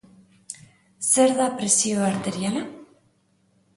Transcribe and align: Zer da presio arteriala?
Zer 1.09 1.35
da 1.41 1.47
presio 1.59 2.07
arteriala? 2.07 2.65